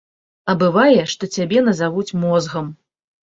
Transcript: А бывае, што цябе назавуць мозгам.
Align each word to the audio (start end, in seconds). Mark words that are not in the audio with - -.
А 0.53 0.53
бывае, 0.61 1.03
што 1.11 1.29
цябе 1.35 1.59
назавуць 1.67 2.15
мозгам. 2.25 2.73